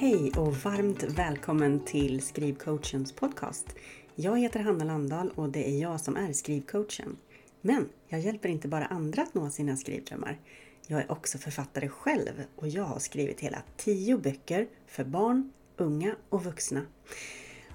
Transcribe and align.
Hej 0.00 0.32
och 0.36 0.56
varmt 0.56 1.02
välkommen 1.02 1.84
till 1.84 2.22
Skrivcoachens 2.22 3.12
podcast. 3.12 3.66
Jag 4.14 4.38
heter 4.38 4.60
Hanna 4.60 4.84
Landahl 4.84 5.30
och 5.34 5.48
det 5.48 5.68
är 5.68 5.80
jag 5.80 6.00
som 6.00 6.16
är 6.16 6.32
skrivcoachen. 6.32 7.16
Men 7.60 7.88
jag 8.08 8.20
hjälper 8.20 8.48
inte 8.48 8.68
bara 8.68 8.86
andra 8.86 9.22
att 9.22 9.34
nå 9.34 9.50
sina 9.50 9.76
skrivdrömmar. 9.76 10.40
Jag 10.86 11.00
är 11.00 11.12
också 11.12 11.38
författare 11.38 11.88
själv 11.88 12.44
och 12.56 12.68
jag 12.68 12.84
har 12.84 12.98
skrivit 12.98 13.40
hela 13.40 13.62
tio 13.76 14.18
böcker 14.18 14.66
för 14.86 15.04
barn, 15.04 15.52
unga 15.76 16.16
och 16.28 16.44
vuxna. 16.44 16.82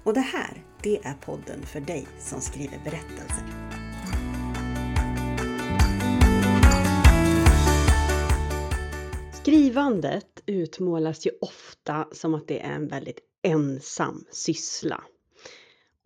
Och 0.04 0.14
det 0.14 0.20
här, 0.20 0.62
det 0.82 0.98
är 1.02 1.14
podden 1.14 1.62
för 1.62 1.80
dig 1.80 2.06
som 2.18 2.40
skriver 2.40 2.80
berättelser. 2.84 3.44
Skrivandet 9.32 10.33
utmålas 10.46 11.26
ju 11.26 11.30
ofta 11.40 12.08
som 12.12 12.34
att 12.34 12.48
det 12.48 12.60
är 12.60 12.72
en 12.74 12.88
väldigt 12.88 13.20
ensam 13.42 14.24
syssla. 14.30 15.04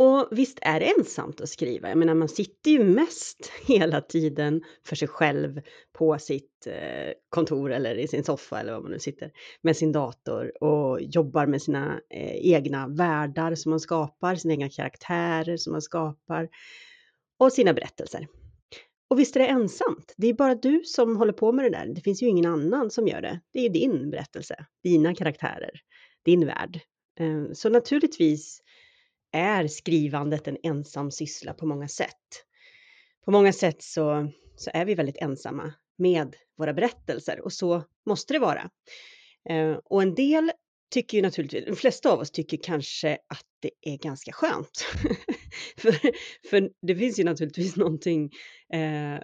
Och 0.00 0.28
visst 0.30 0.58
är 0.62 0.80
det 0.80 0.86
ensamt 0.98 1.40
att 1.40 1.48
skriva. 1.48 1.88
Jag 1.88 1.98
menar, 1.98 2.14
man 2.14 2.28
sitter 2.28 2.70
ju 2.70 2.84
mest 2.84 3.50
hela 3.66 4.00
tiden 4.00 4.62
för 4.84 4.96
sig 4.96 5.08
själv 5.08 5.60
på 5.92 6.18
sitt 6.18 6.66
eh, 6.66 7.12
kontor 7.28 7.72
eller 7.72 7.94
i 7.94 8.08
sin 8.08 8.24
soffa 8.24 8.60
eller 8.60 8.72
var 8.72 8.80
man 8.80 8.90
nu 8.90 8.98
sitter 8.98 9.32
med 9.62 9.76
sin 9.76 9.92
dator 9.92 10.64
och 10.64 11.00
jobbar 11.00 11.46
med 11.46 11.62
sina 11.62 12.00
eh, 12.10 12.52
egna 12.52 12.88
världar 12.88 13.54
som 13.54 13.70
man 13.70 13.80
skapar, 13.80 14.34
sina 14.34 14.54
egna 14.54 14.68
karaktärer 14.68 15.56
som 15.56 15.72
man 15.72 15.82
skapar 15.82 16.48
och 17.38 17.52
sina 17.52 17.72
berättelser. 17.72 18.26
Och 19.10 19.18
visst 19.18 19.36
är 19.36 19.40
det 19.40 19.46
ensamt. 19.46 20.14
Det 20.16 20.26
är 20.26 20.34
bara 20.34 20.54
du 20.54 20.82
som 20.84 21.16
håller 21.16 21.32
på 21.32 21.52
med 21.52 21.64
det 21.64 21.70
där. 21.70 21.86
Det 21.86 22.00
finns 22.00 22.22
ju 22.22 22.26
ingen 22.26 22.46
annan 22.46 22.90
som 22.90 23.08
gör 23.08 23.22
det. 23.22 23.40
Det 23.52 23.66
är 23.66 23.70
din 23.70 24.10
berättelse, 24.10 24.66
dina 24.82 25.14
karaktärer, 25.14 25.80
din 26.24 26.46
värld. 26.46 26.80
Ehm, 27.20 27.54
så 27.54 27.68
naturligtvis 27.68 28.62
är 29.32 29.68
skrivandet 29.68 30.48
en 30.48 30.56
ensam 30.62 31.10
syssla 31.10 31.54
på 31.54 31.66
många 31.66 31.88
sätt. 31.88 32.44
På 33.24 33.30
många 33.30 33.52
sätt 33.52 33.82
så, 33.82 34.32
så 34.56 34.70
är 34.74 34.84
vi 34.84 34.94
väldigt 34.94 35.22
ensamma 35.22 35.72
med 35.98 36.36
våra 36.58 36.74
berättelser 36.74 37.40
och 37.40 37.52
så 37.52 37.84
måste 38.06 38.32
det 38.32 38.38
vara. 38.38 38.70
Ehm, 39.48 39.76
och 39.84 40.02
en 40.02 40.14
del 40.14 40.52
tycker 40.90 41.18
ju 41.18 41.22
naturligtvis, 41.22 41.64
de 41.66 41.76
flesta 41.76 42.10
av 42.10 42.18
oss 42.18 42.30
tycker 42.30 42.58
kanske 42.62 43.12
att 43.12 43.46
det 43.60 43.70
är 43.80 43.96
ganska 43.96 44.32
skönt. 44.32 44.86
för, 45.76 45.92
för 46.50 46.70
det 46.86 46.96
finns 46.96 47.18
ju 47.20 47.24
naturligtvis 47.24 47.76
någonting, 47.76 48.30
eh, 48.72 49.20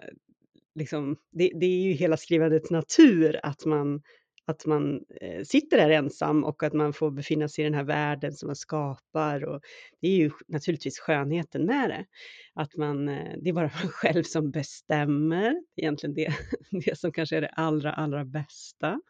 liksom, 0.75 1.15
det, 1.31 1.51
det, 1.59 1.65
är 1.65 1.81
ju 1.81 1.91
hela 1.91 2.17
skrivandets 2.17 2.71
natur 2.71 3.39
att 3.43 3.65
man 3.65 4.01
att 4.47 4.65
man 4.65 5.01
eh, 5.21 5.43
sitter 5.43 5.77
där 5.77 5.89
ensam 5.89 6.43
och 6.43 6.63
att 6.63 6.73
man 6.73 6.93
får 6.93 7.11
befinna 7.11 7.47
sig 7.47 7.61
i 7.61 7.67
den 7.67 7.73
här 7.73 7.83
världen 7.83 8.33
som 8.33 8.47
man 8.47 8.55
skapar. 8.55 9.45
Och 9.45 9.61
det 10.01 10.07
är 10.07 10.15
ju 10.15 10.31
naturligtvis 10.47 10.99
skönheten 10.99 11.65
med 11.65 11.89
det. 11.89 12.05
Att 12.53 12.75
man, 12.75 13.09
eh, 13.09 13.33
det 13.41 13.49
är 13.49 13.53
bara 13.53 13.71
man 13.83 13.91
själv 13.91 14.23
som 14.23 14.51
bestämmer. 14.51 15.61
Egentligen 15.75 16.13
det, 16.13 16.33
det 16.85 16.99
som 16.99 17.11
kanske 17.11 17.37
är 17.37 17.41
det 17.41 17.47
allra, 17.47 17.93
allra 17.93 18.25
bästa, 18.25 19.01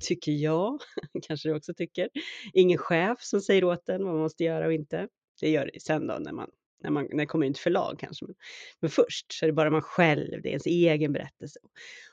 tycker 0.00 0.32
jag. 0.32 0.80
Kanske 1.26 1.48
du 1.48 1.56
också 1.56 1.74
tycker. 1.74 2.08
Ingen 2.52 2.78
chef 2.78 3.18
som 3.20 3.40
säger 3.40 3.64
åt 3.64 3.88
en 3.88 4.04
vad 4.04 4.12
man 4.12 4.22
måste 4.22 4.44
göra 4.44 4.66
och 4.66 4.72
inte. 4.72 5.08
Det 5.40 5.50
gör 5.50 5.70
det 5.72 5.82
sen 5.82 6.06
då 6.06 6.18
när 6.18 6.32
man 6.32 6.50
när, 6.82 6.90
man, 6.90 7.08
när 7.10 7.16
det 7.16 7.26
kommer 7.26 7.46
in 7.46 7.54
till 7.54 7.62
förlag 7.62 7.98
kanske. 7.98 8.24
Men, 8.24 8.34
men 8.80 8.90
först 8.90 9.32
så 9.32 9.44
är 9.44 9.46
det 9.46 9.52
bara 9.52 9.70
man 9.70 9.82
själv, 9.82 10.42
det 10.42 10.48
är 10.48 10.50
ens 10.50 10.66
egen 10.66 11.12
berättelse. 11.12 11.60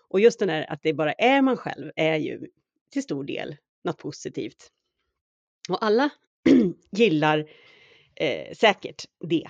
Och 0.07 0.19
just 0.19 0.39
den 0.39 0.49
här 0.49 0.71
att 0.71 0.79
det 0.83 0.93
bara 0.93 1.13
är 1.13 1.41
man 1.41 1.57
själv 1.57 1.91
är 1.95 2.15
ju 2.15 2.47
till 2.89 3.03
stor 3.03 3.23
del 3.23 3.55
något 3.83 3.97
positivt. 3.97 4.71
Och 5.69 5.83
alla 5.83 6.09
gillar 6.91 7.49
eh, 8.15 8.55
säkert 8.55 9.05
det 9.29 9.47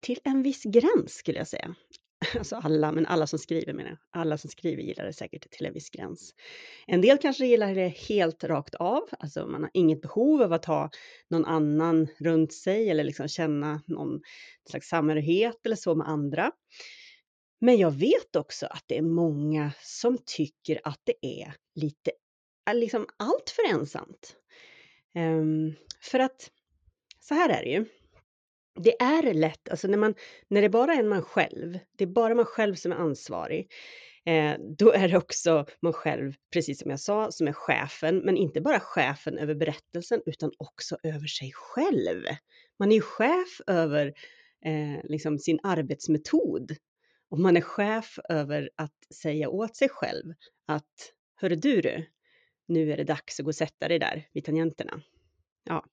till 0.00 0.18
en 0.24 0.42
viss 0.42 0.62
gräns 0.62 1.14
skulle 1.14 1.38
jag 1.38 1.48
säga. 1.48 1.74
Alltså 2.38 2.56
alla, 2.56 2.92
men 2.92 3.06
alla 3.06 3.26
som 3.26 3.38
skriver 3.38 3.72
menar 3.72 3.90
jag. 3.90 3.98
Alla 4.10 4.38
som 4.38 4.50
skriver 4.50 4.82
gillar 4.82 5.04
det 5.04 5.12
säkert 5.12 5.50
till 5.50 5.66
en 5.66 5.72
viss 5.72 5.90
gräns. 5.90 6.34
En 6.86 7.00
del 7.00 7.18
kanske 7.18 7.46
gillar 7.46 7.74
det 7.74 7.88
helt 7.88 8.44
rakt 8.44 8.74
av, 8.74 9.02
alltså 9.18 9.46
man 9.46 9.62
har 9.62 9.70
inget 9.74 10.00
behov 10.00 10.42
av 10.42 10.52
att 10.52 10.64
ha 10.64 10.90
någon 11.30 11.44
annan 11.44 12.08
runt 12.18 12.52
sig 12.52 12.90
eller 12.90 13.04
liksom 13.04 13.28
känna 13.28 13.82
någon 13.86 14.20
slags 14.70 14.88
samhörighet 14.88 15.66
eller 15.66 15.76
så 15.76 15.94
med 15.94 16.08
andra. 16.08 16.52
Men 17.60 17.76
jag 17.76 17.90
vet 17.90 18.36
också 18.36 18.66
att 18.66 18.84
det 18.86 18.98
är 18.98 19.02
många 19.02 19.72
som 19.82 20.18
tycker 20.26 20.80
att 20.84 21.00
det 21.04 21.42
är 21.42 21.54
lite, 21.74 22.10
äh, 22.70 22.74
liksom 22.74 23.06
allt 23.16 23.50
för 23.50 23.74
ensamt. 23.74 24.36
Um, 25.14 25.74
för 26.00 26.18
att 26.18 26.50
så 27.20 27.34
här 27.34 27.48
är 27.48 27.64
det 27.64 27.70
ju. 27.70 27.84
Det 28.80 29.02
är 29.02 29.34
lätt, 29.34 29.68
alltså 29.68 29.88
när, 29.88 29.98
man, 29.98 30.14
när 30.48 30.62
det 30.62 30.68
bara 30.68 30.94
är 30.94 31.02
man 31.02 31.22
själv, 31.22 31.78
det 31.96 32.04
är 32.04 32.08
bara 32.08 32.34
man 32.34 32.44
själv 32.44 32.74
som 32.74 32.92
är 32.92 32.96
ansvarig, 32.96 33.72
eh, 34.24 34.54
då 34.78 34.92
är 34.92 35.08
det 35.08 35.16
också 35.16 35.66
man 35.80 35.92
själv, 35.92 36.32
precis 36.52 36.80
som 36.80 36.90
jag 36.90 37.00
sa, 37.00 37.30
som 37.30 37.48
är 37.48 37.52
chefen, 37.52 38.18
men 38.18 38.36
inte 38.36 38.60
bara 38.60 38.80
chefen 38.80 39.38
över 39.38 39.54
berättelsen 39.54 40.22
utan 40.26 40.52
också 40.58 40.96
över 41.02 41.26
sig 41.26 41.52
själv. 41.54 42.22
Man 42.78 42.92
är 42.92 42.96
ju 42.96 43.02
chef 43.02 43.60
över 43.66 44.06
eh, 44.64 45.04
liksom 45.04 45.38
sin 45.38 45.58
arbetsmetod 45.62 46.76
och 47.30 47.38
man 47.38 47.56
är 47.56 47.60
chef 47.60 48.18
över 48.28 48.70
att 48.76 49.14
säga 49.14 49.48
åt 49.48 49.76
sig 49.76 49.88
själv 49.88 50.34
att 50.66 51.12
Hörru 51.40 51.56
du 51.56 51.80
du, 51.80 52.06
nu 52.66 52.92
är 52.92 52.96
det 52.96 53.04
dags 53.04 53.40
att 53.40 53.44
gå 53.44 53.48
och 53.48 53.54
sätta 53.54 53.88
dig 53.88 53.98
där 53.98 54.28
vid 54.32 54.44
tangenterna. 54.44 55.02
Ja. 55.64 55.84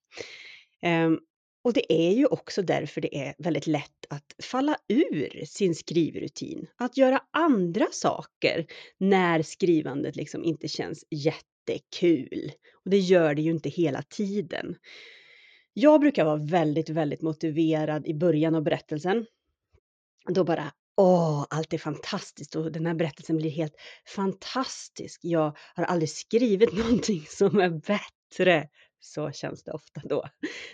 Ehm, 0.82 1.20
och 1.66 1.74
det 1.74 1.94
är 1.94 2.12
ju 2.12 2.26
också 2.26 2.62
därför 2.62 3.02
det 3.02 3.18
är 3.18 3.36
väldigt 3.38 3.68
lätt 3.68 4.06
att 4.10 4.36
falla 4.44 4.78
ur 4.88 5.46
sin 5.46 5.76
skrivrutin. 5.76 6.68
Att 6.78 6.98
göra 6.98 7.22
andra 7.32 7.88
saker 7.92 8.66
när 8.98 9.42
skrivandet 9.42 10.16
liksom 10.16 10.44
inte 10.44 10.68
känns 10.68 11.06
jättekul. 11.10 12.52
Och 12.84 12.90
det 12.90 12.98
gör 12.98 13.36
det 13.36 13.42
ju 13.42 13.52
inte 13.52 13.70
hela 13.70 14.02
tiden. 14.02 14.76
Jag 15.74 16.02
brukar 16.02 16.26
vara 16.26 16.46
väldigt, 16.46 16.90
väldigt 16.90 17.22
motiverad 17.22 18.08
i 18.08 18.14
början 18.14 18.56
av 18.56 18.64
berättelsen. 18.64 19.26
Då 20.30 20.44
bara 20.44 20.72
Åh, 20.98 21.46
allt 21.50 21.74
är 21.74 21.78
fantastiskt 21.78 22.56
och 22.56 22.72
den 22.72 22.86
här 22.86 22.94
berättelsen 22.94 23.38
blir 23.38 23.50
helt 23.50 23.76
fantastisk. 24.16 25.20
Jag 25.24 25.58
har 25.76 25.84
aldrig 25.84 26.10
skrivit 26.10 26.74
någonting 26.78 27.26
som 27.30 27.60
är 27.60 27.70
bättre. 27.70 28.70
Så 29.06 29.32
känns 29.32 29.64
det 29.64 29.72
ofta 29.72 30.02
då. 30.04 30.24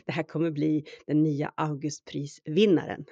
Det 0.06 0.12
här 0.12 0.24
kommer 0.24 0.52
bli 0.52 0.86
den 1.08 1.24
nya 1.24 1.54
Augustprisvinnaren. 1.56 3.06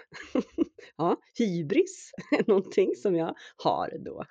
ja, 0.98 1.18
hybris 1.38 2.12
är 2.32 2.44
någonting 2.48 2.96
som 2.96 3.16
jag 3.16 3.36
har 3.58 3.98
då. 4.06 4.26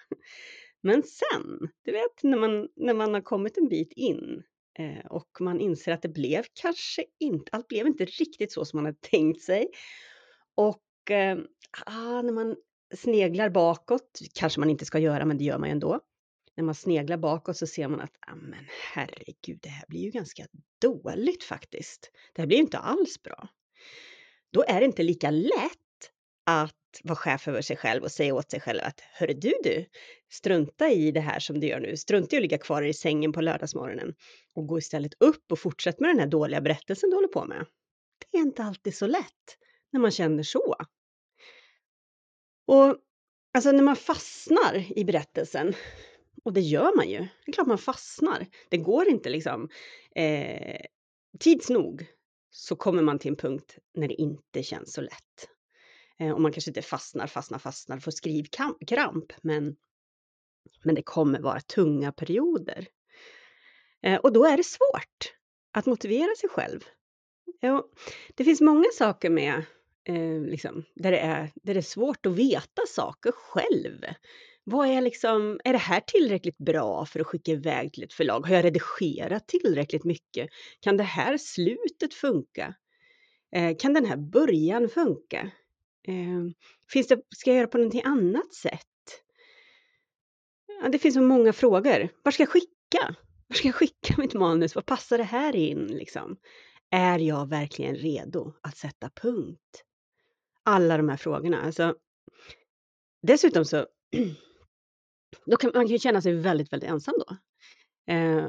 Men 0.82 1.02
sen, 1.02 1.68
du 1.84 1.92
vet 1.92 2.22
när 2.22 2.38
man, 2.38 2.68
när 2.76 2.94
man 2.94 3.14
har 3.14 3.20
kommit 3.20 3.58
en 3.58 3.68
bit 3.68 3.92
in 3.92 4.42
eh, 4.78 5.06
och 5.06 5.28
man 5.40 5.60
inser 5.60 5.92
att 5.92 6.02
det 6.02 6.08
blev 6.08 6.44
kanske 6.52 7.04
inte, 7.18 7.50
allt 7.52 7.68
blev 7.68 7.86
inte 7.86 8.04
riktigt 8.04 8.52
så 8.52 8.64
som 8.64 8.76
man 8.76 8.84
hade 8.84 8.98
tänkt 9.00 9.42
sig. 9.42 9.68
Och 10.54 11.10
eh, 11.10 11.38
ah, 11.86 12.22
när 12.22 12.32
man 12.32 12.56
sneglar 12.94 13.50
bakåt, 13.50 14.20
kanske 14.34 14.60
man 14.60 14.70
inte 14.70 14.84
ska 14.84 14.98
göra, 14.98 15.24
men 15.24 15.38
det 15.38 15.44
gör 15.44 15.58
man 15.58 15.68
ju 15.68 15.72
ändå. 15.72 16.00
När 16.58 16.64
man 16.64 16.74
sneglar 16.74 17.16
bakåt 17.16 17.56
så 17.56 17.66
ser 17.66 17.88
man 17.88 18.00
att, 18.00 18.16
ah, 18.20 18.34
men 18.34 18.66
herregud, 18.92 19.58
det 19.62 19.68
här 19.68 19.84
blir 19.88 20.00
ju 20.00 20.10
ganska 20.10 20.46
dåligt 20.80 21.44
faktiskt. 21.44 22.10
Det 22.34 22.42
här 22.42 22.46
blir 22.46 22.58
inte 22.58 22.78
alls 22.78 23.22
bra. 23.22 23.48
Då 24.52 24.64
är 24.68 24.80
det 24.80 24.86
inte 24.86 25.02
lika 25.02 25.30
lätt 25.30 26.10
att 26.46 27.00
vara 27.04 27.16
chef 27.16 27.48
över 27.48 27.62
sig 27.62 27.76
själv 27.76 28.02
och 28.02 28.12
säga 28.12 28.34
åt 28.34 28.50
sig 28.50 28.60
själv 28.60 28.80
att 28.82 29.00
hörru 29.00 29.34
du 29.34 29.54
du, 29.62 29.86
strunta 30.30 30.90
i 30.90 31.10
det 31.10 31.20
här 31.20 31.38
som 31.40 31.60
du 31.60 31.66
gör 31.66 31.80
nu, 31.80 31.96
strunta 31.96 32.36
i 32.36 32.38
att 32.38 32.42
ligga 32.42 32.58
kvar 32.58 32.82
i 32.82 32.94
sängen 32.94 33.32
på 33.32 33.40
lördagsmorgonen 33.40 34.14
och 34.54 34.66
gå 34.66 34.78
istället 34.78 35.14
upp 35.20 35.52
och 35.52 35.58
fortsätt 35.58 36.00
med 36.00 36.10
den 36.10 36.18
här 36.18 36.26
dåliga 36.26 36.60
berättelsen 36.60 37.10
du 37.10 37.16
håller 37.16 37.28
på 37.28 37.44
med. 37.44 37.66
Det 38.30 38.38
är 38.38 38.42
inte 38.42 38.62
alltid 38.62 38.96
så 38.96 39.06
lätt 39.06 39.58
när 39.92 40.00
man 40.00 40.10
känner 40.10 40.42
så. 40.42 40.76
Och 42.66 42.96
alltså 43.54 43.72
när 43.72 43.82
man 43.82 43.96
fastnar 43.96 44.98
i 44.98 45.04
berättelsen, 45.04 45.74
och 46.48 46.54
det 46.54 46.60
gör 46.60 46.96
man 46.96 47.08
ju, 47.08 47.18
det 47.18 47.50
är 47.50 47.52
klart 47.52 47.66
man 47.66 47.78
fastnar. 47.78 48.46
Det 48.68 48.76
går 48.76 49.08
inte 49.08 49.28
liksom, 49.30 49.68
eh, 50.14 50.80
tids 51.38 51.70
nog 51.70 52.06
så 52.50 52.76
kommer 52.76 53.02
man 53.02 53.18
till 53.18 53.30
en 53.30 53.36
punkt 53.36 53.78
när 53.94 54.08
det 54.08 54.14
inte 54.14 54.62
känns 54.62 54.92
så 54.92 55.00
lätt. 55.00 55.48
Eh, 56.18 56.30
och 56.30 56.40
man 56.40 56.52
kanske 56.52 56.70
inte 56.70 56.82
fastnar, 56.82 57.26
fastnar, 57.26 57.58
fastnar, 57.58 57.98
får 57.98 58.10
skrivkramp, 58.10 59.32
men, 59.42 59.76
men 60.84 60.94
det 60.94 61.02
kommer 61.02 61.40
vara 61.40 61.60
tunga 61.60 62.12
perioder. 62.12 62.86
Eh, 64.02 64.20
och 64.20 64.32
då 64.32 64.44
är 64.44 64.56
det 64.56 64.64
svårt 64.64 65.34
att 65.72 65.86
motivera 65.86 66.34
sig 66.40 66.48
själv. 66.48 66.80
Ja, 67.60 67.88
det 68.34 68.44
finns 68.44 68.60
många 68.60 68.88
saker 68.98 69.30
med 69.30 69.62
eh, 70.04 70.40
liksom, 70.40 70.84
där, 70.94 71.10
det 71.10 71.18
är, 71.18 71.50
där 71.54 71.74
det 71.74 71.80
är 71.80 71.82
svårt 71.82 72.26
att 72.26 72.36
veta 72.36 72.82
saker 72.88 73.32
själv. 73.32 74.04
Vad 74.70 74.88
är 74.88 75.00
liksom, 75.00 75.60
är 75.64 75.72
det 75.72 75.78
här 75.78 76.00
tillräckligt 76.00 76.58
bra 76.58 77.06
för 77.06 77.20
att 77.20 77.26
skicka 77.26 77.52
iväg 77.52 77.92
till 77.92 78.04
ett 78.04 78.12
förlag? 78.12 78.46
Har 78.46 78.54
jag 78.54 78.64
redigerat 78.64 79.48
tillräckligt 79.48 80.04
mycket? 80.04 80.48
Kan 80.80 80.96
det 80.96 81.04
här 81.04 81.38
slutet 81.38 82.14
funka? 82.14 82.74
Eh, 83.52 83.76
kan 83.76 83.94
den 83.94 84.04
här 84.04 84.16
början 84.16 84.88
funka? 84.88 85.50
Eh, 86.08 86.52
finns 86.92 87.08
det, 87.08 87.20
ska 87.36 87.50
jag 87.50 87.56
göra 87.56 87.66
på 87.66 87.78
någonting 87.78 88.02
annat 88.04 88.54
sätt? 88.54 89.22
Ja, 90.82 90.88
det 90.88 90.98
finns 90.98 91.14
så 91.14 91.22
många 91.22 91.52
frågor. 91.52 92.08
Var 92.22 92.32
ska 92.32 92.42
jag 92.42 92.50
skicka? 92.50 93.16
Var 93.46 93.54
ska 93.54 93.68
jag 93.68 93.74
skicka 93.74 94.14
mitt 94.18 94.34
manus? 94.34 94.74
Vad 94.74 94.86
passar 94.86 95.18
det 95.18 95.24
här 95.24 95.56
in 95.56 95.86
liksom? 95.86 96.36
Är 96.90 97.18
jag 97.18 97.48
verkligen 97.48 97.96
redo 97.96 98.52
att 98.62 98.76
sätta 98.76 99.10
punkt? 99.10 99.84
Alla 100.62 100.96
de 100.96 101.08
här 101.08 101.16
frågorna. 101.16 101.62
Alltså, 101.62 101.94
dessutom 103.22 103.64
så 103.64 103.86
då 105.46 105.56
kan 105.56 105.70
man 105.74 105.88
kan 105.88 105.98
känna 105.98 106.22
sig 106.22 106.34
väldigt, 106.34 106.72
väldigt 106.72 106.90
ensam 106.90 107.14
då. 107.18 107.36
Eh, 108.12 108.46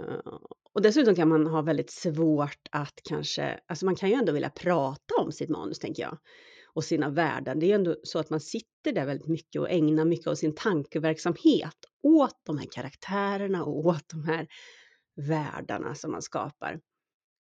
och 0.73 0.81
dessutom 0.81 1.15
kan 1.15 1.29
man 1.29 1.47
ha 1.47 1.61
väldigt 1.61 1.91
svårt 1.91 2.67
att 2.71 2.99
kanske, 3.03 3.59
alltså 3.67 3.85
man 3.85 3.95
kan 3.95 4.09
ju 4.09 4.15
ändå 4.15 4.31
vilja 4.31 4.49
prata 4.49 5.15
om 5.21 5.31
sitt 5.31 5.49
manus 5.49 5.79
tänker 5.79 6.03
jag 6.03 6.17
och 6.73 6.83
sina 6.83 7.09
värden. 7.09 7.59
Det 7.59 7.65
är 7.65 7.67
ju 7.67 7.73
ändå 7.73 7.95
så 8.03 8.19
att 8.19 8.29
man 8.29 8.39
sitter 8.39 8.91
där 8.91 9.05
väldigt 9.05 9.27
mycket 9.27 9.61
och 9.61 9.69
ägnar 9.69 10.05
mycket 10.05 10.27
av 10.27 10.35
sin 10.35 10.55
tankeverksamhet 10.55 11.75
åt 12.03 12.41
de 12.43 12.57
här 12.57 12.67
karaktärerna 12.71 13.63
och 13.63 13.85
åt 13.85 14.09
de 14.09 14.23
här 14.23 14.47
världarna 15.15 15.95
som 15.95 16.11
man 16.11 16.21
skapar. 16.21 16.79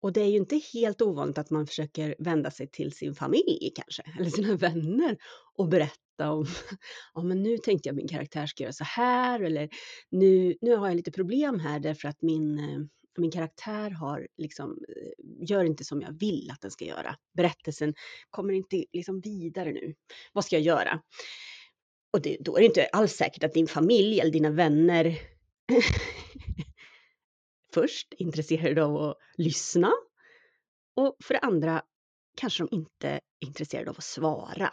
Och 0.05 0.13
det 0.13 0.21
är 0.21 0.29
ju 0.29 0.37
inte 0.37 0.61
helt 0.73 1.03
ovanligt 1.03 1.39
att 1.39 1.51
man 1.51 1.67
försöker 1.67 2.15
vända 2.19 2.51
sig 2.51 2.69
till 2.69 2.93
sin 2.93 3.15
familj 3.15 3.73
kanske, 3.75 4.03
eller 4.19 4.31
sina 4.31 4.57
vänner 4.57 5.17
och 5.57 5.69
berätta 5.69 6.31
om, 6.31 6.47
ja 7.15 7.23
men 7.23 7.43
nu 7.43 7.59
tänkte 7.59 7.89
jag 7.89 7.97
min 7.97 8.09
karaktär 8.09 8.47
ska 8.47 8.63
göra 8.63 8.73
så 8.73 8.85
här, 8.85 9.41
eller 9.41 9.69
nu, 10.11 10.57
nu 10.61 10.77
har 10.77 10.89
jag 10.89 10.97
lite 10.97 11.13
problem 11.13 11.61
här 11.61 11.81
därför 11.81 12.09
att 12.09 12.23
min, 12.23 12.59
eh, 12.59 12.79
min 13.19 13.31
karaktär 13.31 13.91
har 13.91 14.29
liksom, 14.37 14.71
eh, 14.71 15.47
gör 15.49 15.65
inte 15.65 15.85
som 15.85 16.01
jag 16.01 16.19
vill 16.21 16.51
att 16.51 16.61
den 16.61 16.71
ska 16.71 16.85
göra. 16.85 17.17
Berättelsen 17.37 17.95
kommer 18.31 18.53
inte 18.53 18.85
liksom 18.93 19.21
vidare 19.21 19.73
nu. 19.73 19.95
Vad 20.33 20.45
ska 20.45 20.57
jag 20.57 20.63
göra? 20.63 21.01
Och 22.13 22.23
det, 22.23 22.37
då 22.41 22.57
är 22.57 22.61
det 22.61 22.67
inte 22.67 22.89
alls 22.93 23.13
säkert 23.13 23.45
att 23.45 23.55
din 23.55 23.67
familj 23.67 24.21
eller 24.21 24.33
dina 24.33 24.51
vänner 24.51 25.19
först 27.75 28.15
intresserade 28.19 28.85
av 28.85 28.97
att 28.97 29.19
lyssna 29.37 29.93
och 30.97 31.17
för 31.25 31.35
det 31.35 31.41
andra 31.41 31.83
kanske 32.37 32.63
de 32.63 32.77
inte 32.77 33.09
är 33.09 33.21
intresserade 33.41 33.91
av 33.91 33.97
att 33.99 34.05
svara. 34.05 34.71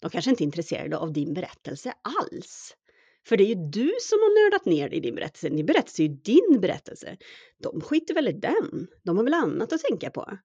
De 0.00 0.10
kanske 0.10 0.30
inte 0.30 0.42
är 0.42 0.46
intresserade 0.46 0.98
av 0.98 1.12
din 1.12 1.34
berättelse 1.34 1.94
alls. 2.02 2.76
För 3.28 3.36
det 3.36 3.44
är 3.44 3.48
ju 3.48 3.54
du 3.54 3.92
som 4.00 4.18
har 4.18 4.44
nördat 4.44 4.64
ner 4.64 4.88
dig 4.88 4.98
i 4.98 5.00
din 5.00 5.14
berättelse. 5.14 5.48
Din 5.48 5.66
berättelse 5.66 6.02
är 6.02 6.06
ju 6.06 6.14
din 6.14 6.60
berättelse. 6.60 7.16
De 7.62 7.80
skiter 7.80 8.14
väl 8.14 8.28
i 8.28 8.32
den. 8.32 8.88
De 9.02 9.16
har 9.16 9.24
väl 9.24 9.34
annat 9.34 9.72
att 9.72 9.80
tänka 9.80 10.10
på. 10.10 10.38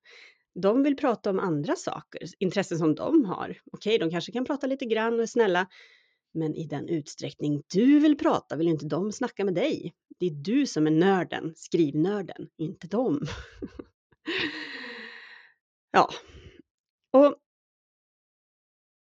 De 0.62 0.84
vill 0.84 0.98
prata 0.98 1.30
om 1.30 1.40
andra 1.40 1.76
saker, 1.76 2.22
intressen 2.40 2.78
som 2.78 2.96
de 2.96 3.26
har. 3.26 3.58
Okej, 3.72 3.98
de 3.98 4.10
kanske 4.10 4.32
kan 4.32 4.46
prata 4.46 4.68
lite 4.68 4.86
grann 4.86 5.14
och 5.14 5.22
är 5.22 5.26
snälla. 5.26 5.68
Men 6.34 6.56
i 6.56 6.68
den 6.68 6.90
utsträckning 6.90 7.64
du 7.74 8.00
vill 8.00 8.18
prata 8.18 8.56
vill 8.56 8.68
inte 8.68 8.86
de 8.86 9.12
snacka 9.12 9.46
med 9.46 9.54
dig. 9.54 9.94
Det 10.20 10.26
är 10.26 10.32
du 10.32 10.68
som 10.68 10.88
är 10.88 10.92
nörden, 10.92 11.54
skrivnörden, 11.56 12.50
inte 12.58 12.88
dem. 12.88 13.22
ja, 15.92 16.10
och 17.12 17.36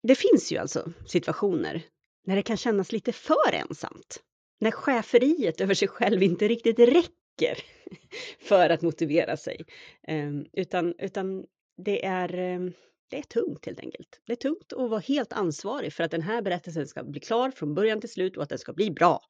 det 0.02 0.14
finns 0.14 0.52
ju 0.52 0.56
alltså 0.56 0.92
situationer 1.06 1.82
när 2.26 2.36
det 2.36 2.42
kan 2.42 2.56
kännas 2.56 2.92
lite 2.92 3.12
för 3.12 3.52
ensamt. 3.52 4.22
När 4.60 4.70
cheferiet 4.70 5.60
över 5.60 5.74
sig 5.74 5.88
själv 5.88 6.22
inte 6.22 6.48
riktigt 6.48 6.78
räcker 6.78 7.58
för 8.38 8.70
att 8.70 8.82
motivera 8.82 9.36
sig. 9.36 9.64
Ehm, 10.08 10.46
utan, 10.52 10.94
utan 10.98 11.44
det 11.76 12.04
är 12.04 12.34
ehm, 12.34 12.72
det 13.10 13.18
är 13.18 13.22
tungt 13.22 13.66
helt 13.66 13.80
enkelt. 13.80 14.20
Det 14.26 14.32
är 14.32 14.36
tungt 14.36 14.72
att 14.72 14.90
vara 14.90 15.00
helt 15.00 15.32
ansvarig 15.32 15.92
för 15.92 16.04
att 16.04 16.10
den 16.10 16.22
här 16.22 16.42
berättelsen 16.42 16.86
ska 16.86 17.04
bli 17.04 17.20
klar 17.20 17.50
från 17.50 17.74
början 17.74 18.00
till 18.00 18.10
slut 18.10 18.36
och 18.36 18.42
att 18.42 18.48
den 18.48 18.58
ska 18.58 18.72
bli 18.72 18.90
bra. 18.90 19.20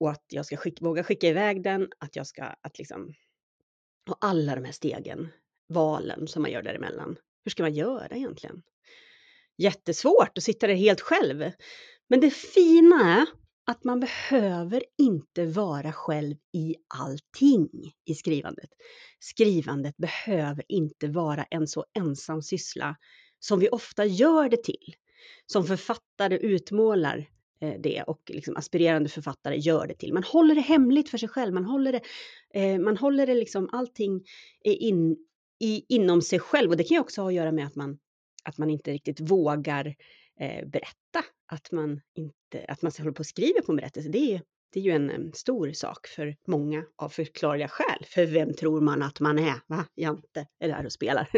Och 0.00 0.10
att 0.10 0.24
jag 0.28 0.46
ska 0.46 0.56
skicka, 0.56 0.84
våga 0.84 1.04
skicka 1.04 1.28
iväg 1.28 1.62
den, 1.62 1.88
att 1.98 2.16
jag 2.16 2.26
ska, 2.26 2.44
att 2.44 2.78
liksom, 2.78 3.14
och 4.10 4.18
alla 4.20 4.54
de 4.54 4.64
här 4.64 4.72
stegen, 4.72 5.28
valen 5.68 6.28
som 6.28 6.42
man 6.42 6.50
gör 6.50 6.62
däremellan. 6.62 7.16
Hur 7.44 7.50
ska 7.50 7.62
man 7.62 7.74
göra 7.74 8.16
egentligen? 8.16 8.62
Jättesvårt 9.58 10.38
att 10.38 10.44
sitta 10.44 10.66
där 10.66 10.74
helt 10.74 11.00
själv. 11.00 11.50
Men 12.08 12.20
det 12.20 12.30
fina 12.30 13.20
är 13.20 13.26
att 13.66 13.84
man 13.84 14.00
behöver 14.00 14.82
inte 14.98 15.46
vara 15.46 15.92
själv 15.92 16.36
i 16.52 16.74
allting 16.88 17.68
i 18.04 18.14
skrivandet. 18.14 18.70
Skrivandet 19.18 19.96
behöver 19.96 20.64
inte 20.68 21.08
vara 21.08 21.44
en 21.50 21.66
så 21.66 21.84
ensam 21.98 22.42
syssla 22.42 22.96
som 23.38 23.58
vi 23.58 23.68
ofta 23.68 24.04
gör 24.04 24.48
det 24.48 24.64
till. 24.64 24.94
Som 25.46 25.64
författare 25.64 26.36
utmålar 26.36 27.28
Eh, 27.60 27.74
det 27.80 28.02
och 28.02 28.20
liksom 28.26 28.56
aspirerande 28.56 29.08
författare 29.08 29.56
gör 29.56 29.86
det 29.86 29.94
till. 29.94 30.12
Man 30.12 30.22
håller 30.22 30.54
det 30.54 30.60
hemligt 30.60 31.08
för 31.08 31.18
sig 31.18 31.28
själv, 31.28 31.54
man 31.54 31.64
håller 31.64 31.92
det, 31.92 32.00
eh, 32.54 32.78
man 32.78 32.96
håller 32.96 33.26
det 33.26 33.34
liksom 33.34 33.68
allting 33.72 34.24
in, 34.64 35.16
i, 35.60 35.84
inom 35.88 36.22
sig 36.22 36.38
själv 36.38 36.70
och 36.70 36.76
det 36.76 36.84
kan 36.84 36.94
ju 36.94 37.00
också 37.00 37.20
ha 37.20 37.28
att 37.28 37.34
göra 37.34 37.52
med 37.52 37.66
att 37.66 37.74
man, 37.74 37.98
att 38.44 38.58
man 38.58 38.70
inte 38.70 38.92
riktigt 38.92 39.20
vågar 39.20 39.86
eh, 40.40 40.66
berätta 40.66 41.24
att 41.52 41.72
man, 41.72 42.00
inte, 42.14 42.64
att 42.68 42.82
man 42.82 42.92
håller 42.98 43.12
på 43.12 43.20
och 43.20 43.26
skriver 43.26 43.60
på 43.60 43.72
en 43.72 43.76
berättelse. 43.76 44.08
Det 44.08 44.34
är, 44.34 44.42
det 44.72 44.80
är 44.80 44.84
ju 44.84 44.90
en, 44.90 45.10
en 45.10 45.32
stor 45.32 45.72
sak 45.72 46.06
för 46.06 46.36
många 46.46 46.84
av 46.96 47.08
förklarliga 47.08 47.68
skäl. 47.68 48.04
För 48.06 48.26
vem 48.26 48.54
tror 48.54 48.80
man 48.80 49.02
att 49.02 49.20
man 49.20 49.38
är? 49.38 49.54
Va? 49.66 49.84
Jante 49.94 50.46
är 50.58 50.68
där 50.68 50.86
och 50.86 50.92
spelar. 50.92 51.28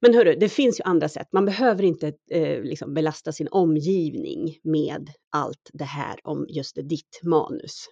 Men 0.00 0.14
hörru, 0.14 0.34
det 0.34 0.48
finns 0.48 0.80
ju 0.80 0.84
andra 0.84 1.08
sätt. 1.08 1.28
Man 1.32 1.44
behöver 1.44 1.82
inte 1.82 2.12
eh, 2.30 2.62
liksom 2.62 2.94
belasta 2.94 3.32
sin 3.32 3.48
omgivning 3.50 4.58
med 4.62 5.10
allt 5.30 5.70
det 5.72 5.84
här 5.84 6.20
om 6.24 6.46
just 6.48 6.78
ditt 6.82 7.20
manus. 7.22 7.86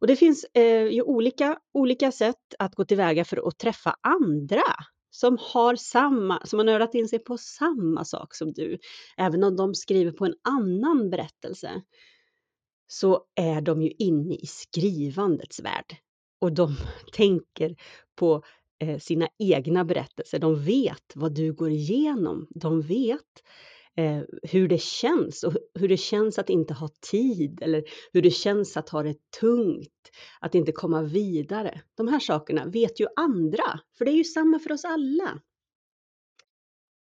Och 0.00 0.06
det 0.06 0.16
finns 0.16 0.44
eh, 0.54 0.86
ju 0.86 1.02
olika, 1.02 1.58
olika 1.74 2.12
sätt 2.12 2.54
att 2.58 2.74
gå 2.74 2.84
tillväga 2.84 3.24
för 3.24 3.48
att 3.48 3.58
träffa 3.58 3.96
andra 4.00 4.62
som 5.10 5.38
har 5.40 5.76
samma, 5.76 6.46
som 6.46 6.58
har 6.58 6.66
nördat 6.66 6.94
in 6.94 7.08
sig 7.08 7.18
på 7.18 7.38
samma 7.38 8.04
sak 8.04 8.34
som 8.34 8.52
du. 8.52 8.78
Även 9.16 9.44
om 9.44 9.56
de 9.56 9.74
skriver 9.74 10.12
på 10.12 10.24
en 10.24 10.34
annan 10.42 11.10
berättelse 11.10 11.82
så 12.86 13.24
är 13.34 13.60
de 13.60 13.82
ju 13.82 13.90
inne 13.90 14.34
i 14.34 14.46
skrivandets 14.46 15.60
värld. 15.60 15.96
Och 16.40 16.52
de 16.52 16.76
tänker 17.12 17.76
på 18.16 18.42
eh, 18.82 18.98
sina 18.98 19.28
egna 19.38 19.84
berättelser. 19.84 20.38
De 20.38 20.64
vet 20.64 21.12
vad 21.14 21.34
du 21.34 21.52
går 21.52 21.70
igenom. 21.70 22.46
De 22.50 22.82
vet 22.82 23.42
eh, 23.96 24.22
hur 24.42 24.68
det 24.68 24.80
känns 24.80 25.42
och 25.44 25.52
hur 25.74 25.88
det 25.88 25.96
känns 25.96 26.38
att 26.38 26.50
inte 26.50 26.74
ha 26.74 26.88
tid 27.10 27.62
eller 27.62 27.84
hur 28.12 28.22
det 28.22 28.30
känns 28.30 28.76
att 28.76 28.88
ha 28.88 29.02
det 29.02 29.16
tungt, 29.40 30.10
att 30.40 30.54
inte 30.54 30.72
komma 30.72 31.02
vidare. 31.02 31.80
De 31.96 32.08
här 32.08 32.20
sakerna 32.20 32.66
vet 32.66 33.00
ju 33.00 33.06
andra, 33.16 33.80
för 33.98 34.04
det 34.04 34.10
är 34.10 34.16
ju 34.16 34.24
samma 34.24 34.58
för 34.58 34.72
oss 34.72 34.84
alla. 34.84 35.40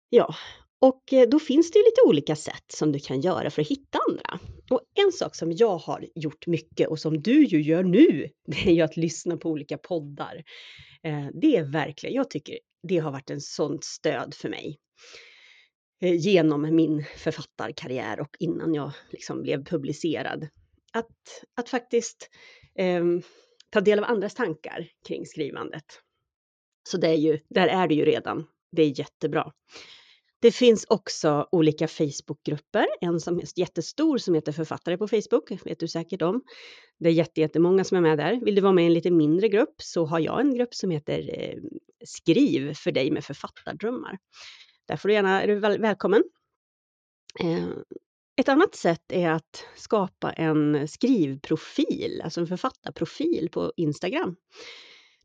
Ja, 0.08 0.34
och 0.82 1.12
eh, 1.12 1.28
då 1.28 1.38
finns 1.38 1.70
det 1.70 1.78
ju 1.78 1.84
lite 1.84 2.02
olika 2.06 2.36
sätt 2.36 2.64
som 2.68 2.92
du 2.92 2.98
kan 2.98 3.20
göra 3.20 3.50
för 3.50 3.62
att 3.62 3.68
hitta 3.68 3.98
andra. 4.08 4.38
Och 4.70 4.80
en 4.94 5.12
sak 5.12 5.36
som 5.36 5.52
jag 5.52 5.78
har 5.78 6.06
gjort 6.14 6.46
mycket 6.46 6.88
och 6.88 6.98
som 6.98 7.22
du 7.22 7.44
ju 7.44 7.62
gör 7.62 7.82
nu, 7.82 8.28
det 8.46 8.66
är 8.70 8.72
ju 8.72 8.82
att 8.82 8.96
lyssna 8.96 9.36
på 9.36 9.50
olika 9.50 9.78
poddar. 9.78 10.42
Eh, 11.02 11.26
det 11.42 11.56
är 11.56 11.72
verkligen, 11.72 12.16
jag 12.16 12.30
tycker 12.30 12.58
det 12.88 12.98
har 12.98 13.12
varit 13.12 13.30
en 13.30 13.40
sånt 13.40 13.84
stöd 13.84 14.34
för 14.34 14.48
mig. 14.48 14.78
Eh, 16.00 16.14
genom 16.14 16.76
min 16.76 17.04
författarkarriär 17.16 18.20
och 18.20 18.36
innan 18.38 18.74
jag 18.74 18.92
liksom 19.10 19.42
blev 19.42 19.64
publicerad. 19.64 20.48
Att, 20.92 21.44
att 21.56 21.68
faktiskt 21.68 22.30
eh, 22.78 23.04
ta 23.70 23.80
del 23.80 23.98
av 23.98 24.04
andras 24.04 24.34
tankar 24.34 24.88
kring 25.08 25.26
skrivandet. 25.26 25.84
Så 26.88 26.96
det 26.96 27.08
är 27.08 27.18
ju, 27.18 27.38
där 27.48 27.68
är 27.68 27.88
det 27.88 27.94
ju 27.94 28.04
redan. 28.04 28.46
Det 28.72 28.82
är 28.82 28.98
jättebra. 28.98 29.52
Det 30.42 30.52
finns 30.52 30.86
också 30.88 31.48
olika 31.52 31.88
Facebookgrupper. 31.88 32.86
En 33.00 33.20
som 33.20 33.38
är 33.38 33.58
jättestor 33.58 34.18
som 34.18 34.34
heter 34.34 34.52
Författare 34.52 34.96
på 34.96 35.08
Facebook, 35.08 35.66
vet 35.66 35.80
du 35.80 35.88
säkert 35.88 36.22
om. 36.22 36.42
Det 36.98 37.08
är 37.08 37.38
jättemånga 37.38 37.84
som 37.84 37.96
är 37.96 38.00
med 38.00 38.18
där. 38.18 38.40
Vill 38.44 38.54
du 38.54 38.60
vara 38.60 38.72
med 38.72 38.84
i 38.84 38.86
en 38.86 38.94
lite 38.94 39.10
mindre 39.10 39.48
grupp 39.48 39.74
så 39.82 40.04
har 40.06 40.18
jag 40.18 40.40
en 40.40 40.54
grupp 40.54 40.74
som 40.74 40.90
heter 40.90 41.30
eh, 41.38 41.58
Skriv 42.04 42.74
för 42.74 42.92
dig 42.92 43.10
med 43.10 43.24
författardrömmar. 43.24 44.18
Där 44.88 44.96
får 44.96 45.08
du 45.08 45.14
gärna, 45.14 45.42
är 45.42 45.46
du 45.46 45.58
väl, 45.58 45.80
välkommen. 45.80 46.22
Eh, 47.40 47.68
ett 48.36 48.48
annat 48.48 48.74
sätt 48.74 49.12
är 49.12 49.30
att 49.30 49.64
skapa 49.76 50.32
en 50.32 50.88
skrivprofil, 50.88 52.20
alltså 52.24 52.40
en 52.40 52.46
författarprofil 52.46 53.48
på 53.52 53.72
Instagram 53.76 54.36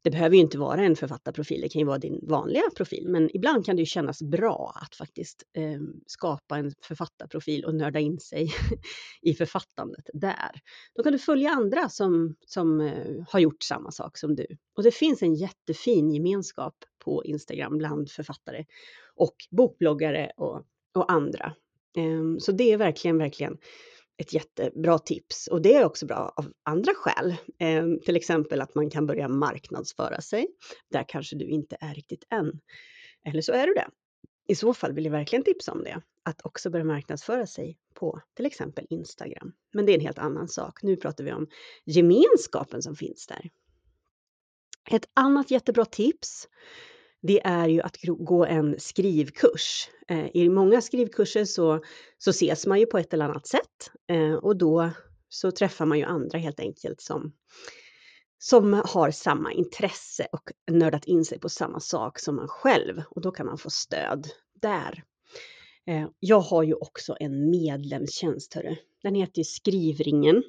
det 0.08 0.12
behöver 0.12 0.36
ju 0.36 0.42
inte 0.42 0.58
vara 0.58 0.82
en 0.82 0.96
författarprofil, 0.96 1.62
det 1.62 1.70
kan 1.70 1.80
ju 1.80 1.86
vara 1.86 1.98
din 1.98 2.20
vanliga 2.24 2.64
profil, 2.76 3.08
men 3.08 3.36
ibland 3.36 3.66
kan 3.66 3.76
det 3.76 3.82
ju 3.82 3.86
kännas 3.86 4.22
bra 4.22 4.74
att 4.82 4.96
faktiskt 4.96 5.44
eh, 5.54 5.82
skapa 6.06 6.58
en 6.58 6.72
författarprofil 6.82 7.66
och 7.66 7.76
nörda 7.76 8.00
in 8.00 8.20
sig 8.20 8.50
i 9.22 9.34
författandet 9.34 10.10
där. 10.14 10.52
Då 10.96 11.04
kan 11.04 11.12
du 11.12 11.20
följa 11.20 11.50
andra 11.50 11.90
som, 11.90 12.36
som 12.46 12.82
eh, 12.82 13.26
har 13.30 13.40
gjort 13.40 13.64
samma 13.64 13.92
sak 13.92 14.18
som 14.18 14.36
du. 14.36 14.46
Och 14.76 14.84
det 14.84 14.92
finns 14.92 15.22
en 15.22 15.36
jättefin 15.36 16.12
gemenskap 16.12 16.76
på 17.00 17.26
Instagram 17.26 17.78
bland 17.78 18.12
författare 18.12 18.66
och 19.16 19.36
bokbloggare 19.52 20.32
och, 20.38 20.62
och 20.94 21.12
andra. 21.12 21.54
Eh, 21.98 22.38
så 22.40 22.52
det 22.52 22.72
är 22.72 22.78
verkligen, 22.78 23.18
verkligen 23.18 23.58
ett 24.18 24.34
jättebra 24.34 25.00
tips 25.00 25.48
och 25.48 25.62
det 25.62 25.76
är 25.76 25.86
också 25.86 26.06
bra 26.06 26.34
av 26.36 26.52
andra 26.64 26.94
skäl. 26.94 27.36
Eh, 27.60 27.86
till 28.06 28.16
exempel 28.16 28.62
att 28.62 28.76
man 28.76 28.90
kan 28.90 29.06
börja 29.08 29.28
marknadsföra 29.28 30.22
sig. 30.22 30.48
Där 30.92 31.06
kanske 31.08 31.36
du 31.36 31.46
inte 31.46 31.78
är 31.80 31.94
riktigt 31.94 32.24
än. 32.30 32.60
Eller 33.26 33.42
så 33.42 33.52
är 33.52 33.68
du 33.68 33.74
det. 33.74 33.88
I 34.48 34.56
så 34.56 34.74
fall 34.74 34.94
vill 34.94 35.06
jag 35.06 35.12
verkligen 35.12 35.44
tipsa 35.44 35.72
om 35.72 35.84
det. 35.84 36.02
Att 36.24 36.46
också 36.46 36.70
börja 36.70 36.86
marknadsföra 36.86 37.48
sig 37.48 37.78
på 37.94 38.22
till 38.36 38.46
exempel 38.46 38.88
Instagram. 38.90 39.54
Men 39.74 39.86
det 39.86 39.92
är 39.92 39.96
en 39.96 40.06
helt 40.06 40.20
annan 40.20 40.48
sak. 40.48 40.84
Nu 40.84 40.96
pratar 40.96 41.24
vi 41.24 41.32
om 41.34 41.48
gemenskapen 41.86 42.82
som 42.82 42.96
finns 42.96 43.28
där. 43.28 43.50
Ett 44.92 45.10
annat 45.14 45.52
jättebra 45.52 45.86
tips 45.86 46.48
det 47.22 47.46
är 47.46 47.68
ju 47.68 47.82
att 47.82 47.98
gå 48.04 48.46
en 48.46 48.76
skrivkurs. 48.80 49.90
Eh, 50.08 50.28
I 50.34 50.50
många 50.50 50.82
skrivkurser 50.82 51.46
så, 51.46 51.82
så 52.18 52.30
ses 52.30 52.68
man 52.68 52.80
ju 52.80 52.86
på 52.86 52.98
ett 52.98 53.14
eller 53.14 53.26
annat 53.26 53.48
sätt 53.48 53.92
eh, 54.08 54.34
och 54.34 54.58
då 54.58 54.90
så 55.30 55.52
träffar 55.52 55.86
man 55.86 55.98
ju 55.98 56.04
andra 56.04 56.38
helt 56.38 56.60
enkelt 56.60 57.02
som, 57.02 57.34
som 58.38 58.74
har 58.74 59.12
samma 59.12 59.52
intresse 59.52 60.28
och 60.32 60.52
nördat 60.72 61.06
in 61.06 61.26
sig 61.26 61.40
på 61.40 61.50
samma 61.50 61.80
sak 61.80 62.20
som 62.20 62.36
man 62.36 62.48
själv 62.48 63.04
och 63.10 63.22
då 63.22 63.32
kan 63.32 63.46
man 63.46 63.58
få 63.58 63.70
stöd 63.70 64.28
där. 64.62 65.04
Eh, 65.88 66.08
jag 66.20 66.40
har 66.40 66.64
ju 66.64 66.74
också 66.74 67.18
en 67.20 67.50
medlemstjänst, 67.50 68.54
hörru. 68.54 68.76
Den 69.04 69.16
heter 69.16 69.44
Skrivringen 69.44 70.44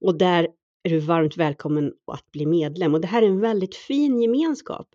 och 0.00 0.18
där 0.18 0.48
är 0.82 0.90
du 0.90 0.98
varmt 0.98 1.36
välkommen 1.36 1.92
att 2.06 2.32
bli 2.32 2.46
medlem 2.46 2.94
och 2.94 3.00
det 3.00 3.06
här 3.06 3.22
är 3.22 3.26
en 3.26 3.40
väldigt 3.40 3.76
fin 3.76 4.22
gemenskap 4.22 4.88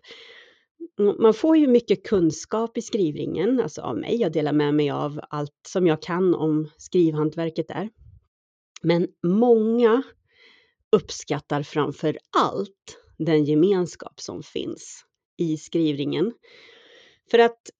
man 1.18 1.34
får 1.34 1.56
ju 1.56 1.66
mycket 1.66 2.06
kunskap 2.06 2.78
i 2.78 2.82
skrivringen, 2.82 3.60
alltså 3.60 3.82
av 3.82 3.96
mig. 3.96 4.20
Jag 4.20 4.32
delar 4.32 4.52
med 4.52 4.74
mig 4.74 4.90
av 4.90 5.20
allt 5.30 5.60
som 5.68 5.86
jag 5.86 6.02
kan 6.02 6.34
om 6.34 6.70
skrivhantverket 6.76 7.68
där. 7.68 7.90
Men 8.82 9.08
många 9.22 10.02
uppskattar 10.92 11.62
framför 11.62 12.18
allt 12.36 12.98
den 13.18 13.44
gemenskap 13.44 14.20
som 14.20 14.42
finns 14.42 15.04
i 15.36 15.56
skrivringen. 15.56 16.32
För 17.30 17.38
att 17.38 17.70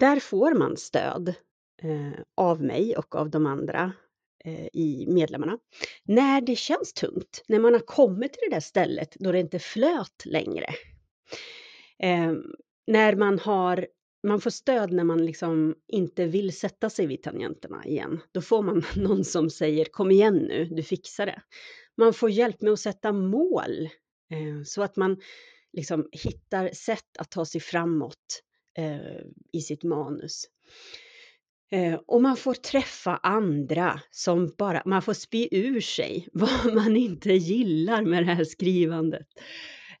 där 0.00 0.20
får 0.20 0.54
man 0.54 0.76
stöd 0.76 1.28
eh, 1.82 2.20
av 2.34 2.62
mig 2.62 2.96
och 2.96 3.14
av 3.14 3.30
de 3.30 3.46
andra 3.46 3.92
eh, 4.44 4.66
i 4.72 5.06
medlemmarna. 5.08 5.58
När 6.04 6.40
det 6.40 6.56
känns 6.56 6.92
tungt, 6.92 7.42
när 7.48 7.58
man 7.58 7.72
har 7.72 7.80
kommit 7.80 8.32
till 8.32 8.50
det 8.50 8.56
där 8.56 8.60
stället 8.60 9.14
då 9.14 9.32
det 9.32 9.40
inte 9.40 9.58
flöt 9.58 10.22
längre. 10.24 10.66
Eh, 12.02 12.32
när 12.86 13.16
man 13.16 13.38
har 13.38 13.86
man 14.24 14.40
får 14.40 14.50
stöd 14.50 14.92
när 14.92 15.04
man 15.04 15.26
liksom 15.26 15.74
inte 15.88 16.26
vill 16.26 16.56
sätta 16.56 16.90
sig 16.90 17.06
vid 17.06 17.22
tangenterna 17.22 17.86
igen. 17.86 18.20
Då 18.32 18.40
får 18.40 18.62
man 18.62 18.84
någon 18.96 19.24
som 19.24 19.50
säger 19.50 19.84
kom 19.84 20.10
igen 20.10 20.34
nu, 20.34 20.64
du 20.64 20.82
fixar 20.82 21.26
det. 21.26 21.42
Man 21.96 22.14
får 22.14 22.30
hjälp 22.30 22.62
med 22.62 22.72
att 22.72 22.80
sätta 22.80 23.12
mål 23.12 23.88
eh, 24.30 24.62
så 24.64 24.82
att 24.82 24.96
man 24.96 25.16
liksom 25.72 26.08
hittar 26.12 26.68
sätt 26.68 27.16
att 27.18 27.30
ta 27.30 27.44
sig 27.44 27.60
framåt 27.60 28.42
eh, 28.78 29.20
i 29.52 29.60
sitt 29.60 29.82
manus. 29.82 30.44
Eh, 31.72 31.94
och 32.06 32.22
man 32.22 32.36
får 32.36 32.54
träffa 32.54 33.16
andra 33.16 34.00
som 34.10 34.54
bara, 34.58 34.82
man 34.86 35.02
får 35.02 35.14
spy 35.14 35.48
ur 35.50 35.80
sig 35.80 36.28
vad 36.32 36.74
man 36.74 36.96
inte 36.96 37.32
gillar 37.32 38.02
med 38.02 38.26
det 38.26 38.34
här 38.34 38.44
skrivandet. 38.44 39.26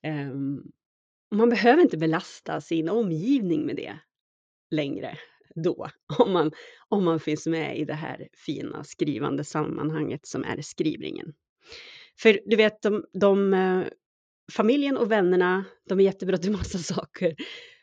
Ehm, 0.02 0.62
man 1.34 1.48
behöver 1.48 1.82
inte 1.82 1.96
belasta 1.96 2.60
sin 2.60 2.88
omgivning 2.88 3.66
med 3.66 3.76
det 3.76 3.98
längre 4.70 5.18
då, 5.54 5.88
om 6.18 6.32
man, 6.32 6.52
om 6.88 7.04
man 7.04 7.20
finns 7.20 7.46
med 7.46 7.78
i 7.78 7.84
det 7.84 7.94
här 7.94 8.28
fina 8.46 8.84
skrivande 8.84 9.44
sammanhanget 9.44 10.26
som 10.26 10.44
är 10.44 10.62
skrivningen. 10.62 11.34
För 12.18 12.40
du 12.46 12.56
vet, 12.56 12.82
de, 12.82 13.04
de, 13.12 13.54
eh, 13.54 13.84
familjen 14.52 14.96
och 14.96 15.10
vännerna, 15.10 15.64
de 15.88 16.00
är 16.00 16.04
jättebra 16.04 16.38
till 16.38 16.52
massa 16.56 16.78
saker, 16.78 17.36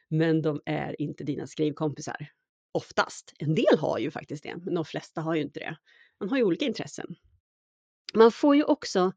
men 0.09 0.41
de 0.41 0.61
är 0.65 1.01
inte 1.01 1.23
dina 1.23 1.47
skrivkompisar. 1.47 2.27
Oftast. 2.73 3.33
En 3.39 3.55
del 3.55 3.77
har 3.79 3.99
ju 3.99 4.11
faktiskt 4.11 4.43
det, 4.43 4.55
men 4.55 4.73
de 4.73 4.85
flesta 4.85 5.21
har 5.21 5.35
ju 5.35 5.41
inte 5.41 5.59
det. 5.59 5.77
Man 6.19 6.29
har 6.29 6.37
ju 6.37 6.43
olika 6.43 6.65
intressen. 6.65 7.15
Man 8.13 8.31
får 8.31 8.55
ju 8.55 8.63
också 8.63 9.13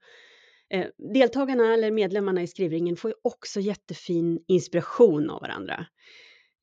Eh, 0.75 0.87
deltagarna 0.99 1.75
eller 1.75 1.91
medlemmarna 1.91 2.43
i 2.43 2.47
skrivringen 2.47 2.97
får 2.97 3.11
ju 3.11 3.15
också 3.23 3.61
jättefin 3.61 4.45
inspiration 4.49 5.31
av 5.31 5.41
varandra. 5.41 5.87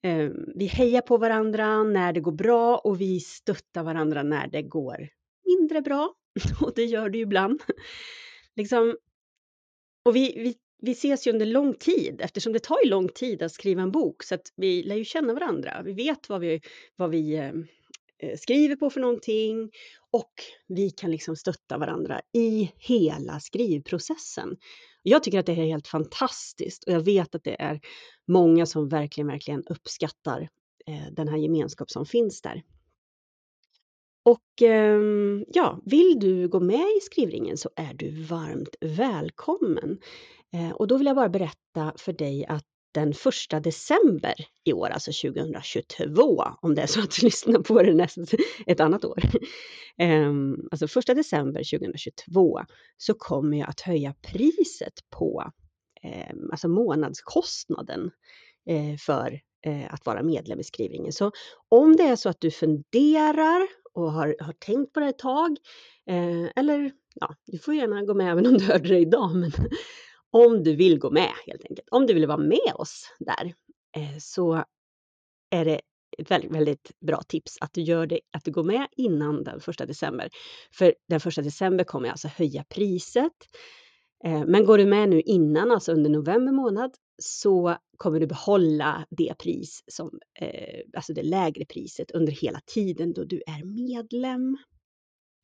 Eh, 0.04 0.30
vi 0.56 0.66
hejar 0.66 1.02
på 1.02 1.18
varandra 1.18 1.84
när 1.84 2.14
det 2.14 2.20
går 2.20 2.32
bra 2.32 2.78
och 2.78 3.02
vi 3.02 3.20
stöttar 3.20 3.84
varandra 3.84 4.24
när 4.24 4.48
det 4.48 4.62
går 4.62 5.10
mindre 5.46 5.82
bra. 5.82 6.14
Och 6.62 6.74
det 6.76 6.86
gör 6.86 7.10
det 7.10 7.18
ju 7.18 7.24
ibland. 7.24 7.62
liksom, 8.56 8.98
och 10.06 10.16
vi, 10.16 10.34
vi, 10.38 10.56
vi 10.82 10.92
ses 10.92 11.28
ju 11.28 11.32
under 11.32 11.46
lång 11.46 11.74
tid 11.74 12.22
eftersom 12.22 12.54
det 12.54 12.60
tar 12.60 12.78
ju 12.84 12.90
lång 12.90 13.10
tid 13.10 13.44
att 13.44 13.52
skriva 13.52 13.82
en 13.82 13.92
bok 13.92 14.24
så 14.24 14.36
att 14.36 14.54
vi 14.56 14.84
lär 14.84 14.96
ju 14.96 15.06
känna 15.06 15.34
varandra. 15.34 15.82
Vi 15.86 15.94
vet 15.94 16.30
vad 16.30 16.42
vi, 16.42 16.62
vad 16.96 17.10
vi 17.10 17.36
eh, 17.36 18.38
skriver 18.38 18.76
på 18.76 18.90
för 18.90 19.02
någonting 19.02 19.72
och 20.12 20.34
vi 20.68 20.90
kan 20.90 21.12
liksom 21.12 21.36
stötta 21.36 21.78
varandra 21.78 22.22
i 22.34 22.72
hela 22.78 23.40
skrivprocessen. 23.40 24.58
Jag 25.04 25.24
tycker 25.24 25.40
att 25.40 25.46
det 25.46 25.52
är 25.52 25.56
helt 25.56 25.88
fantastiskt 25.88 26.84
och 26.84 26.94
jag 26.94 27.02
vet 27.02 27.36
att 27.36 27.44
det 27.44 27.62
är 27.62 27.80
många 28.28 28.66
som 28.66 28.90
verkligen, 28.90 29.28
verkligen 29.28 29.64
uppskattar 29.66 30.50
eh, 30.88 31.14
den 31.14 31.28
här 31.28 31.38
gemenskap 31.38 31.90
som 31.90 32.06
finns 32.06 32.42
där. 32.42 32.64
Och 34.24 34.62
eh, 34.62 35.02
ja, 35.48 35.82
vill 35.86 36.20
du 36.20 36.48
gå 36.48 36.60
med 36.60 36.86
i 36.98 37.00
skrivringen 37.02 37.58
så 37.58 37.70
är 37.76 37.94
du 37.94 38.24
varmt 38.24 38.76
välkommen. 38.82 40.00
Eh, 40.54 40.72
och 40.72 40.88
då 40.88 40.98
vill 40.98 41.08
jag 41.08 41.16
bara 41.16 41.30
berätta 41.30 41.94
för 41.98 42.14
dig 42.14 42.46
att 42.46 42.66
den 42.92 43.12
1 43.12 43.64
december 43.64 44.34
i 44.64 44.74
år, 44.74 44.90
alltså 44.90 45.12
2022, 45.12 46.44
om 46.62 46.76
det 46.76 46.82
är 46.82 46.88
så 46.88 47.00
att 47.00 47.12
du 47.12 47.22
lyssnar 47.26 47.60
på 47.60 47.84
det 47.84 47.94
nästa, 47.94 48.22
ett 48.68 48.80
annat 48.80 49.06
år. 49.06 49.20
Um, 50.02 50.68
alltså 50.72 51.00
1 51.00 51.06
december 51.06 51.78
2022 51.80 52.60
så 52.98 53.14
kommer 53.14 53.58
jag 53.58 53.70
att 53.70 53.82
höja 53.82 54.14
priset 54.22 54.94
på 55.10 55.52
um, 56.32 56.50
alltså 56.52 56.68
månadskostnaden 56.68 58.12
uh, 58.70 58.98
för 58.98 59.40
uh, 59.68 59.94
att 59.94 60.06
vara 60.06 60.24
medlem 60.24 60.60
i 60.60 60.64
skrivningen. 60.64 61.14
Så 61.14 61.32
om 61.70 61.96
det 61.96 62.04
är 62.04 62.16
så 62.16 62.30
att 62.30 62.42
du 62.42 62.52
funderar 62.52 63.68
och 63.94 64.12
har, 64.12 64.36
har 64.40 64.54
tänkt 64.54 64.94
på 64.94 65.00
det 65.00 65.08
ett 65.08 65.20
tag, 65.20 65.58
uh, 66.12 66.50
eller 66.56 66.92
ja, 67.16 67.36
du 67.46 67.60
får 67.60 67.74
gärna 67.74 68.04
gå 68.04 68.14
med 68.14 68.32
även 68.32 68.48
om 68.48 68.58
du 68.58 68.66
hörde 68.66 68.90
det 68.90 69.00
idag, 69.00 69.36
men 69.36 69.52
om 70.32 70.64
du 70.64 70.76
vill 70.76 71.00
gå 71.00 71.12
med 71.12 71.32
helt 71.48 71.66
enkelt. 71.70 71.88
Om 71.92 72.06
du 72.06 72.14
vill 72.14 72.28
vara 72.28 72.38
med 72.38 72.74
oss 72.76 73.14
där 73.20 73.54
eh, 73.98 74.18
så 74.20 74.64
är 75.50 75.66
det 75.66 75.82
ett 76.18 76.32
väldigt, 76.32 76.52
väldigt 76.52 76.92
bra 77.00 77.22
tips 77.22 77.58
att 77.62 77.74
du 77.74 77.82
gör 77.82 78.06
det, 78.06 78.20
att 78.32 78.46
du 78.46 78.52
går 78.52 78.64
med 78.64 78.88
innan 78.98 79.44
den 79.44 79.60
första 79.60 79.86
december. 79.86 80.30
För 80.72 80.94
den 81.10 81.20
första 81.20 81.42
december 81.42 81.84
kommer 81.84 82.08
jag 82.08 82.14
alltså 82.14 82.28
höja 82.28 82.64
priset. 82.64 83.34
Eh, 84.24 84.46
men 84.46 84.66
går 84.66 84.78
du 84.78 84.86
med 84.86 85.10
nu 85.10 85.22
innan, 85.22 85.72
alltså 85.72 85.92
under 85.92 86.10
november 86.10 86.52
månad, 86.52 86.92
så 87.22 87.78
kommer 87.98 88.20
du 88.20 88.28
behålla 88.28 89.06
det 89.10 89.38
pris 89.38 89.84
som, 89.88 90.20
eh, 90.40 90.80
alltså 90.94 91.14
det 91.14 91.24
lägre 91.24 91.66
priset 91.66 92.12
under 92.12 92.32
hela 92.32 92.60
tiden 92.66 93.14
då 93.14 93.24
du 93.24 93.42
är 93.48 93.64
medlem. 93.64 94.58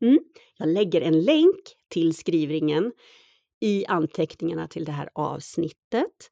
Mm. 0.01 0.19
Jag 0.57 0.69
lägger 0.69 1.01
en 1.01 1.21
länk 1.21 1.75
till 1.89 2.15
skrivringen 2.15 2.91
i 3.59 3.85
anteckningarna 3.85 4.67
till 4.67 4.85
det 4.85 4.91
här 4.91 5.09
avsnittet. 5.13 6.29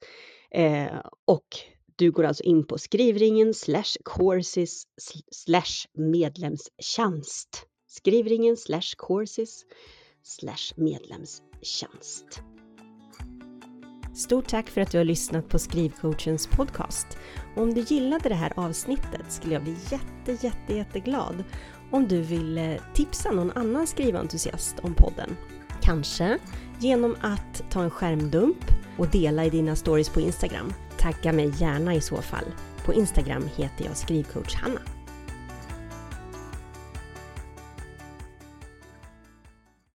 Eh, 0.51 0.99
och 1.25 1.47
du 1.95 2.11
går 2.11 2.23
alltså 2.23 2.43
in 2.43 2.67
på 2.67 2.77
skrivringen 2.77 3.53
slash 3.53 3.97
courses 4.05 4.83
slash 5.31 5.87
medlemstjänst. 5.93 7.67
Skrivringen 7.87 8.57
slash 8.57 8.95
courses 9.07 9.63
slash 10.23 10.73
medlemstjänst. 10.75 12.41
Stort 14.15 14.47
tack 14.47 14.69
för 14.69 14.81
att 14.81 14.91
du 14.91 14.97
har 14.97 15.05
lyssnat 15.05 15.49
på 15.49 15.59
Skrivcoachens 15.59 16.47
podcast. 16.47 17.07
Om 17.55 17.73
du 17.73 17.81
gillade 17.81 18.29
det 18.29 18.35
här 18.35 18.53
avsnittet 18.55 19.31
skulle 19.31 19.53
jag 19.53 19.63
bli 19.63 19.75
jätte, 19.91 20.45
jätte, 20.47 20.73
jätteglad 20.73 21.43
om 21.91 22.07
du 22.07 22.21
vill 22.21 22.79
tipsa 22.93 23.31
någon 23.31 23.51
annan 23.51 23.87
skriventusiast 23.87 24.79
om 24.79 24.93
podden. 24.93 25.35
Kanske 25.85 26.37
genom 26.79 27.15
att 27.21 27.63
ta 27.69 27.83
en 27.83 27.89
skärmdump 27.89 28.65
och 28.97 29.07
dela 29.07 29.45
i 29.45 29.49
dina 29.49 29.75
stories 29.75 30.09
på 30.09 30.21
Instagram. 30.21 30.73
Tagga 30.97 31.33
mig 31.33 31.53
gärna 31.57 31.95
i 31.95 32.01
så 32.01 32.21
fall. 32.21 32.45
På 32.85 32.93
Instagram 32.93 33.43
heter 33.55 33.85
jag 33.85 33.97
skrivcoach 33.97 34.55
Hanna. 34.55 34.94